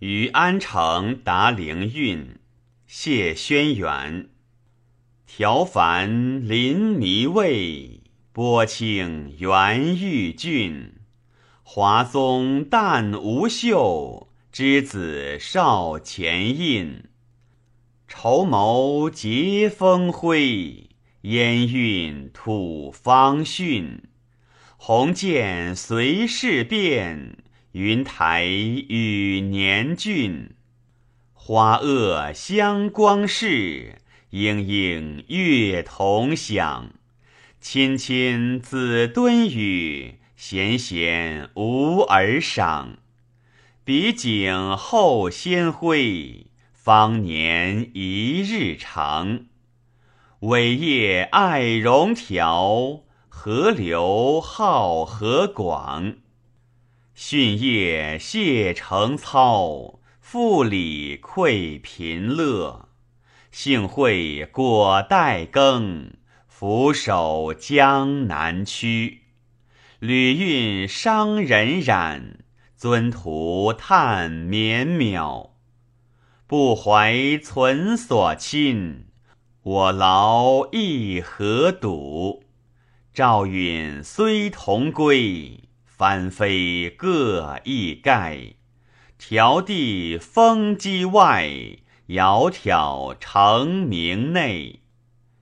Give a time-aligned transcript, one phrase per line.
[0.00, 2.38] 于安城达灵运，
[2.86, 4.28] 谢轩辕。
[5.26, 8.00] 调繁临迷魏，
[8.32, 10.94] 波清元玉郡。
[11.62, 17.04] 华宗旦无秀，之子少前印。
[18.08, 20.88] 筹谋结风辉，
[21.20, 24.04] 烟韵吐芳讯。
[24.78, 27.36] 鸿渐随事变，
[27.72, 30.54] 云台与年俊。
[31.32, 36.90] 花萼香光世，莺莺乐同响。
[37.60, 42.98] 亲亲子敦语，贤贤无儿赏。
[43.84, 46.46] 比景后先辉。
[46.72, 49.44] 方年一日长，
[50.40, 56.16] 伟业爱荣条，河流浩河广。
[57.22, 62.88] 训业谢成操，复礼馈贫乐。
[63.52, 66.14] 幸会果待耕，
[66.48, 69.24] 俯首江南区。
[69.98, 72.38] 旅运伤人染，
[72.74, 75.50] 尊徒叹绵渺。
[76.46, 79.04] 不怀存所亲，
[79.62, 82.44] 我劳亦何睹？
[83.12, 85.64] 赵允虽同归，
[86.00, 88.54] 翻飞各一盖。
[89.20, 91.46] 迢递风机外，
[92.08, 94.80] 窈窕成明内。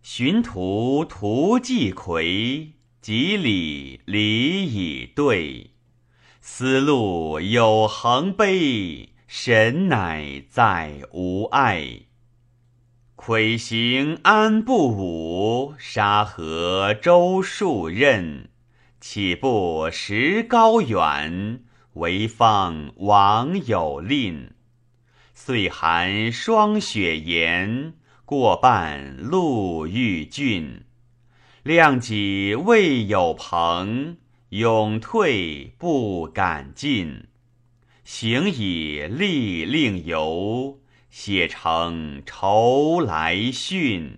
[0.00, 5.72] 寻途途既魁，几里礼已对。
[6.40, 9.08] 丝路有横碑。
[9.26, 12.02] 神乃在无碍，
[13.16, 15.74] 魁行安不武？
[15.76, 18.44] 沙河周数仞，
[19.06, 21.60] 岂不识高远？
[21.92, 24.52] 为方王有吝。
[25.34, 27.92] 岁寒霜雪严，
[28.24, 30.84] 过半路遇峻。
[31.62, 34.16] 量己未有朋，
[34.48, 37.26] 勇退不敢进。
[38.04, 40.80] 行以利令游，
[41.10, 44.16] 写成愁来训。